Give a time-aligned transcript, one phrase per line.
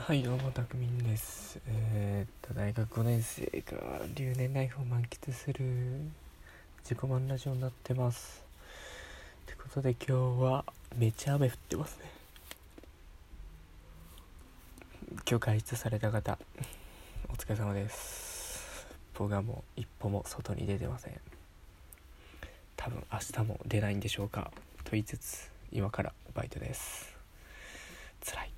[0.00, 1.60] はいどうもたくみんです。
[1.68, 5.62] えー、っと大学5年生が留年ライフを満喫する
[6.82, 8.42] 自己満ラジオになってます。
[9.42, 10.64] ってことで今日は
[10.96, 12.10] めっちゃ雨降ってますね。
[15.28, 16.38] 今日外出された方
[17.28, 18.86] お疲れ様です。
[19.14, 21.20] 僕はもう一歩も外に出てません。
[22.74, 24.50] 多分明日も出ないんでしょうか
[24.82, 27.14] と言いつつ今からバイトです。
[28.24, 28.50] 辛いっ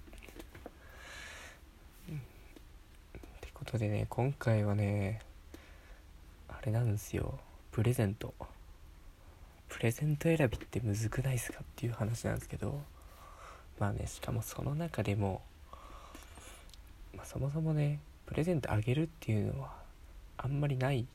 [3.40, 5.20] てことでね今回はね
[6.48, 7.38] あれなんですよ。
[7.70, 8.34] プレゼント。
[9.68, 12.80] プレゼント選びってむずくないですかっていう話なんですけど。
[13.78, 15.42] まあねしかもその中でも、
[17.16, 19.72] まあ、そもそもねプレゼントあげるっていうのは
[20.38, 21.06] あんまりないん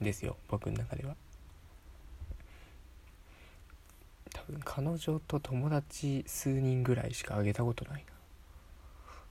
[0.00, 1.14] ですよ僕の中では。
[4.32, 8.12] 多分彼女と友達数人ぐらいしかあげたことないな。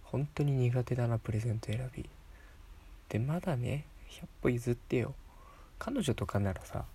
[0.03, 2.07] 本当に苦手だなプレゼント選び。
[3.11, 5.13] でまだね100歩譲ってよ。
[5.77, 6.85] 彼女とかならさ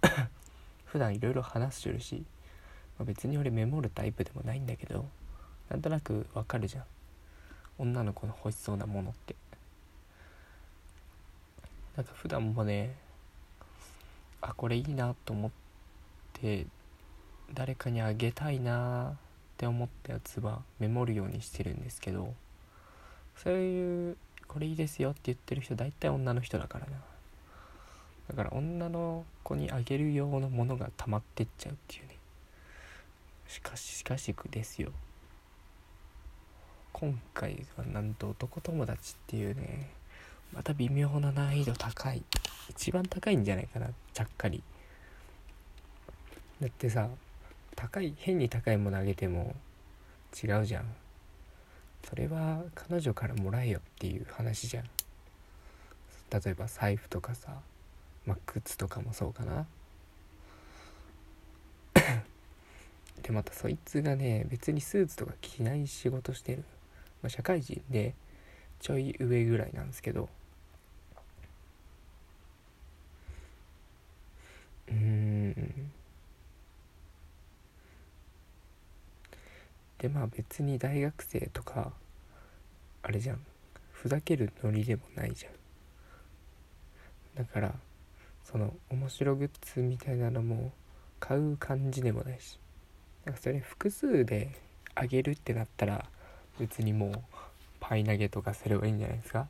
[0.86, 2.24] 普段いろいろ話してるし、
[2.98, 5.06] まあ、別に俺メモるタイプでもないんだけど
[5.68, 6.84] なんとなくわかるじゃん。
[7.78, 9.36] 女の子の欲しそうなものって。
[11.96, 12.94] なんか普段もね
[14.40, 15.50] あこれいいなと思っ
[16.32, 16.66] て
[17.52, 19.16] 誰かにあげたいなっ
[19.58, 22.32] て思ったやつはメモるようにしてるんですけど
[23.36, 24.16] そういう
[24.52, 26.92] これいいですよって言ってる人大体女の人だからな。
[28.28, 32.16] だから女の子にあげる用のものが溜まってっちゃうっていうね。
[33.46, 34.90] しかししかしですよ。
[36.92, 39.90] 今回はなんと男友達っていうね
[40.52, 42.24] また微妙な難易度高い。
[42.70, 44.64] 一番高いんじゃないかなちゃっかり。
[46.60, 47.08] だってさ
[47.76, 49.54] 高い変に高いものあげても
[50.42, 50.84] 違うじゃん。
[52.08, 54.84] それは彼女からもらえよっていう話じゃん。
[56.30, 57.60] 例えば財布とかさ、
[58.24, 59.66] まあ、靴とかもそうかな。
[63.22, 66.64] でまたそいつがね別にスーツとか着ない仕事してる、
[67.22, 68.14] まあ、社会人で
[68.80, 70.28] ちょい上ぐらいなんですけど。
[74.88, 75.79] うん。
[80.00, 81.92] でまあ別に大学生とか
[83.02, 83.40] あれじゃん。
[83.92, 85.52] ふざけるノリでもないじゃん。
[87.36, 87.74] だから
[88.42, 90.72] その面白グッズみたいなのも
[91.18, 92.58] 買う感じでもないし。
[93.26, 94.50] なんかそれ複数で
[94.94, 96.06] あげるってなったら
[96.58, 97.12] 別にもう
[97.78, 99.48] パイ投げとかすればいいんじゃないですか。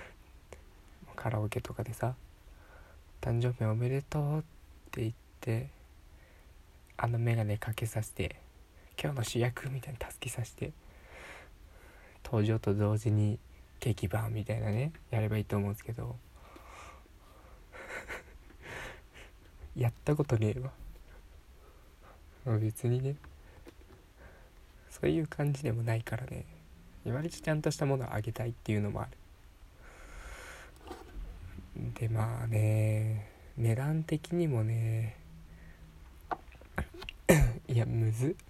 [1.16, 2.14] カラオケとかでさ
[3.22, 4.42] 「誕生日おめでとう」っ
[4.90, 5.70] て言って
[6.98, 8.36] あの眼鏡かけさせて
[9.02, 10.72] 今日の主役みたいに助けさせて
[12.22, 13.38] 登場と同時に
[13.78, 16.16] ケーキバーンみたいなねやればいいと思うんですけど。
[19.74, 22.58] やったことねえわ。
[22.58, 23.16] 別にね。
[24.90, 26.44] そういう感じでもないからね。
[27.06, 29.10] 割とちゃんとしたものをあげたいっていうのもある。
[31.94, 35.16] でまあね値段的にもね
[37.66, 38.49] いやむずっ。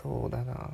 [0.00, 0.70] そうだな。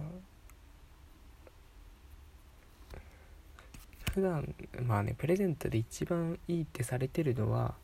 [4.12, 4.54] 普段
[4.86, 7.74] まあねプレゼントで一番いいってされてるのは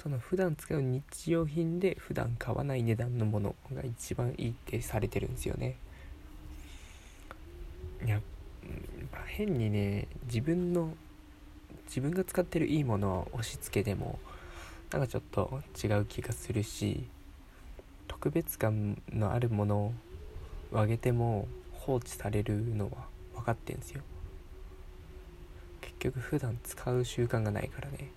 [0.00, 5.76] その普段使う日用品で普段買わない値段のものが一番いいってされてるんですよね。
[8.04, 8.20] いや、
[9.10, 10.94] まあ、変にね自分の
[11.86, 14.18] 自分が使ってるいいものを押し付けても
[14.92, 17.04] なんかちょっと違う気がするし
[18.06, 19.92] 特別感のあるもの
[20.74, 22.90] をあげても放置されるのは
[23.34, 24.02] 分かってんすよ。
[25.80, 28.10] 結局普段使う習慣がないからね。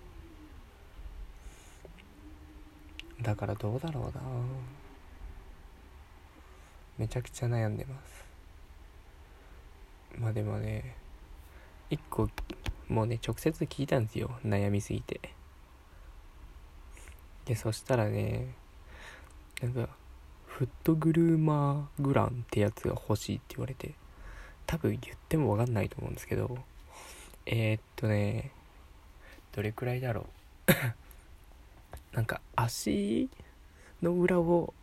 [3.22, 4.22] だからどうだろうな。
[6.98, 8.24] めちゃくちゃ悩んでます。
[10.18, 10.96] まあでもね
[11.90, 12.28] 一個
[12.88, 14.30] もうね直接聞いたんですよ。
[14.44, 15.20] 悩みすぎて。
[17.44, 18.54] でそしたらね
[19.62, 19.88] なんか
[20.58, 23.92] フットグルーマーグランってやつが欲しいって言われて
[24.66, 26.58] 多分言っても分かんないと思うんですけど
[27.46, 28.50] えー、っとね
[29.54, 30.26] どれくらいだろ
[30.66, 30.72] う。
[32.12, 33.28] なんか足
[34.02, 34.74] の裏を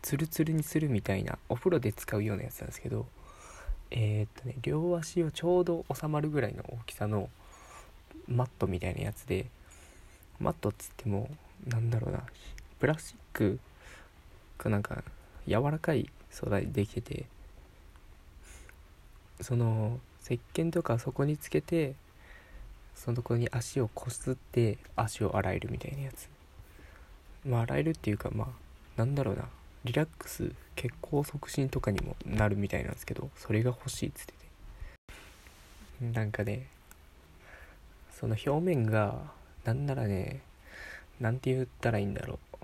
[0.00, 3.06] ツルツルにするみたいなお風呂で使うようなやつなんですけど
[3.90, 7.28] えー、っとね両足をちょうど収まるぐらいの大きさの
[8.26, 9.50] マットみたいなやつで
[10.40, 11.28] マットっつっても
[11.66, 12.22] なんだろうな
[12.80, 13.60] プラスチック
[14.64, 15.02] なんか
[15.46, 17.26] 柔らかい素材できてて
[19.40, 21.94] その石鹸とかそこにつけて
[22.94, 26.28] そのところに足をこすって足を洗えるみたいなやつ。
[27.46, 28.48] まあ洗えるっていうかまあ
[28.96, 29.44] なんだろうな。
[29.84, 34.32] リラックス血行促進とかにもなるみたいなんですけどそれが欲しいっつって
[36.00, 36.06] て。
[36.12, 36.66] なんかね
[38.18, 39.14] その表面が
[39.64, 40.40] なんならね
[41.20, 42.55] なんて言ったらいいんだろう。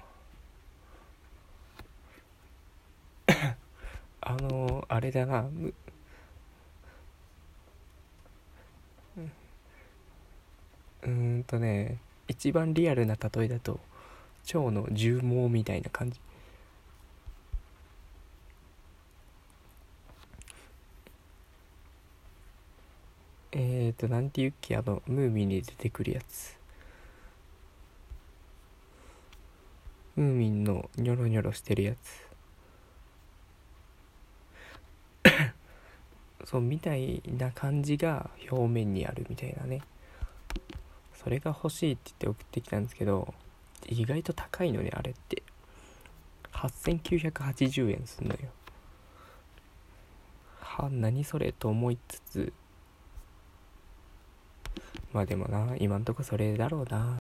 [4.22, 5.48] あのあれだな。
[11.02, 11.44] うん。
[11.44, 11.98] とね
[12.28, 13.80] 一番リアルな例えだと
[14.54, 16.20] 腸の重毛みたいな感じ。
[23.52, 26.56] えーとなんて言うっけあのムーミンに出てくるやつ。
[30.16, 32.31] ムーミンのニョロニョロしてるやつ。
[36.52, 39.80] そうみたいな感じが表面にあるみたいなね。
[41.14, 43.32] それが欲しいって言って送ってきたんですけど
[43.88, 45.42] 意外と高いのねあれって。
[46.52, 48.40] 8980円すんのよ。
[50.60, 52.52] は何それと思いつつ。
[55.14, 57.16] まあでもな今んとこそれだろうな。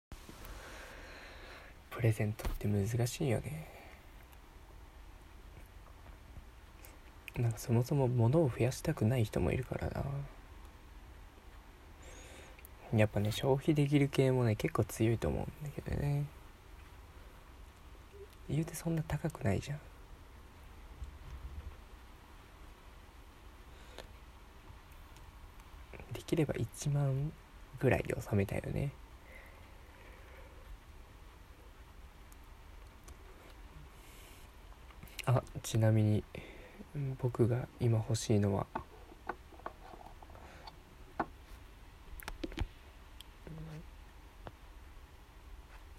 [1.89, 3.80] プレゼントって難しいよね。
[7.41, 10.03] なんかそもそも物を増やしたくない人もいるからな。
[12.93, 16.25] やっぱね消費できる系もね結構強いと思うんだけどね。
[18.49, 19.79] 言うてそんな高くないじゃん。
[26.13, 27.31] できれば1万
[27.79, 28.91] ぐらいで収めたいよね。
[35.25, 36.23] あちなみに
[37.19, 38.65] 僕が今欲しいのは。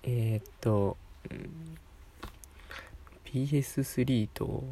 [0.02, 0.96] え、っと、
[3.24, 4.64] PS3 と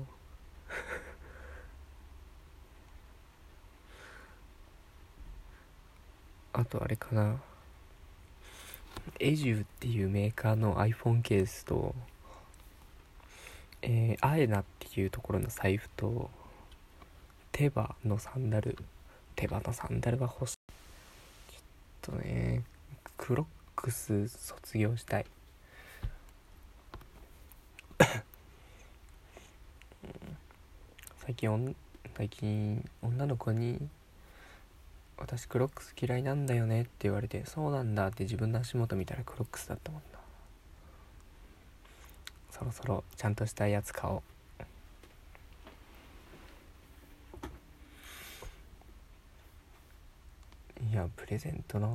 [6.52, 7.40] あとあれかな。
[9.19, 11.94] エジューっていうメーカーの iPhone ケースと
[13.82, 16.31] えー、アエナっていうところの財布と
[17.53, 18.77] テバのサンダル
[19.37, 20.56] テバのサンダルは欲しい。
[22.03, 22.62] ちょっとね
[23.17, 23.47] クロッ
[23.77, 25.27] クス卒業したい。
[31.19, 31.77] 最近
[32.17, 33.88] 最近女の子に
[35.17, 40.03] 「私クロックス嫌いなんだよね」って言われて「そうなんだ」って自分の足元見たらクロックスだったもん
[42.61, 44.23] そろそろちゃんとしたやつ買おう。
[50.93, 51.89] いやプレゼントな。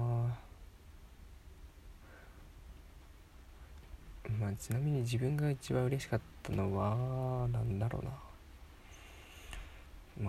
[4.40, 8.12] まあちなみに自分が一番嬉しかったのはなんだろうな。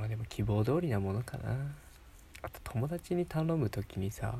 [0.01, 1.57] まあでも希望通りなものかな。
[2.43, 4.35] あと友達に頼む時にさ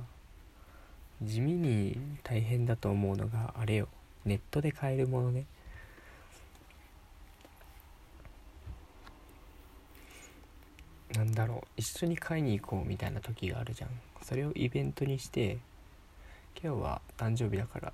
[1.23, 3.89] 地味に大変だと思うのがあれよ。
[4.27, 5.47] ネットで買えるものね。
[11.17, 13.91] なんだろう一緒に買いに行こうみたいな時があるじゃん。
[14.23, 15.59] それをイベントにして
[16.63, 17.93] 今日は誕生日だから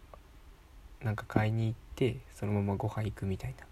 [1.02, 3.66] なんか買いに行ってそのままご飯行くみたいな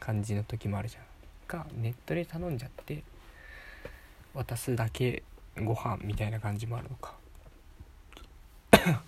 [0.00, 1.02] 感じの時もあるじゃん。
[1.46, 3.02] かネットで頼んじゃって
[4.34, 5.22] 渡すだけ
[5.56, 7.14] ご飯みたいな感じもあるのか。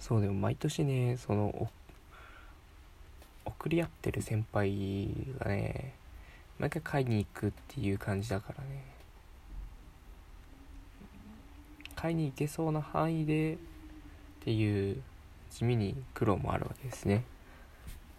[0.00, 1.70] そうでも毎年ねその
[3.44, 5.08] 送り合ってる先輩
[5.38, 5.94] がね
[6.58, 8.84] 毎回買いに行くっていう感じだからね。
[11.96, 13.56] 買いに行けそうな範囲でっ
[14.44, 15.02] ていう
[15.50, 17.24] 地味に苦労もあるわけですね。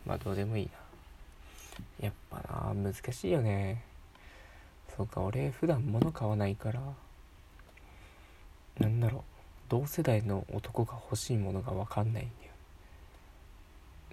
[0.06, 0.72] まあどうでもいいな。
[2.06, 2.38] やっぱ
[2.74, 3.84] な難しいよね。
[4.96, 6.82] そうか俺普段物買わないから。
[8.80, 9.22] なんだろう。
[9.70, 12.54] 同世代の男が欲しいものが分かんないんだよ。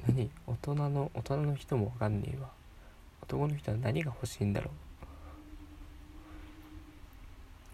[0.09, 0.31] 何？
[0.47, 2.49] 大人の大人の人も分かんねえわ。
[3.23, 4.73] 男の人は何が欲しいんだろう？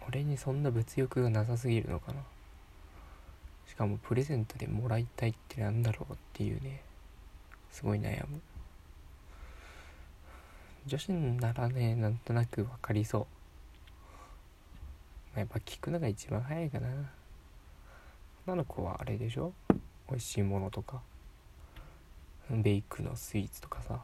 [0.09, 2.21] 俺にそんな物欲がなさすぎるのかな？
[3.67, 6.83] しかもプレゼントでもらいたいってなんだろうっていうね
[7.73, 8.41] すごい悩む。
[10.87, 13.27] 女子ならねなんとなく分かりそ
[15.35, 15.39] う。
[15.39, 16.89] やっぱ聞くのが一番早いかな。
[18.47, 19.53] 女の子はあれでしょ？
[20.09, 21.01] 美味しいものとか。
[22.49, 24.01] ベイクのスイーツとかさ。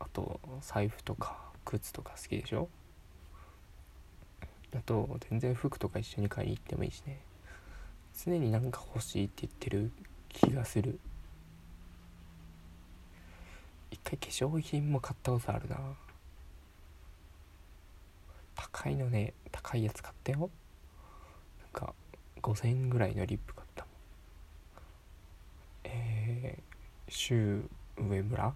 [0.00, 2.68] あと財布とか靴とか好きでしょ？
[4.74, 7.20] あと全然服とか一緒に買いに行ってもいいしね。
[8.24, 9.90] 常になんか欲しいって言ってる
[10.28, 10.98] 気がする。
[13.90, 15.78] 一回化粧品も買ったことあるな。
[18.56, 20.50] 高いのね高いやつ買ったよ。
[21.60, 21.94] なんか
[22.42, 23.92] 5000円ぐらいのリップ買ったもん。
[25.84, 28.54] えー、シュー上村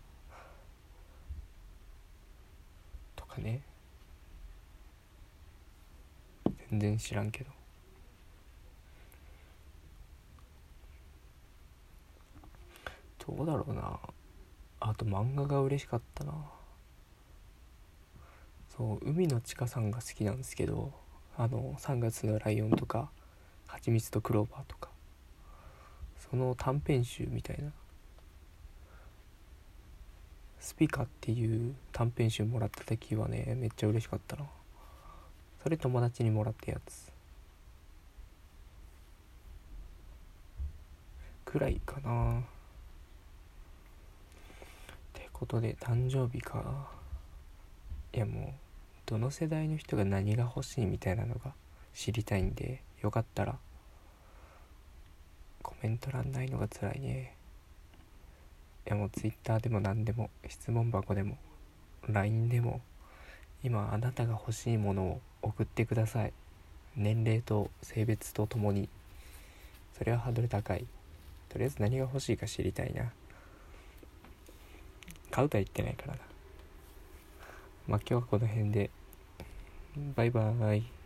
[3.14, 3.62] とね。
[6.70, 7.50] 全然知らんけど。
[13.26, 13.98] どうだろうな。
[14.80, 16.32] あと漫画が嬉しかったな。
[18.76, 20.92] そう海のちかさんが好きなんですけど
[21.36, 23.10] あの「3月のライオン」とか
[23.66, 24.90] 「はちみつとクローバー」とか。
[26.30, 27.72] その短編集みたいな。
[30.60, 34.44] スピカっていう短編集もらった時はねめっちゃ嬉しかったな。
[35.62, 37.12] それ友達にもらったやつ。
[41.44, 42.40] くらいかな。
[42.40, 42.42] っ
[45.14, 46.88] てことで誕生日か。
[48.12, 48.52] いやもう
[49.06, 51.52] どの世代の人が何が欲しいみたいなのが
[51.94, 53.56] 知りたいんでよかったら
[55.62, 57.37] コメント欄ないのが辛いね。
[58.88, 61.36] やもう Twitter でも何でも質問箱でも
[62.08, 62.80] LINE でも
[63.62, 66.32] 今あなたが欲しいものを送ってください。
[66.96, 68.88] 年齢と性別とともに。
[69.96, 70.86] それはハードル高い。
[71.48, 73.12] とりあえず何が欲しいか知りたいな。
[75.30, 76.20] 買うとは言ってないからな。
[77.88, 78.90] まあ今日はこの辺で。
[80.14, 80.97] バイバーイ。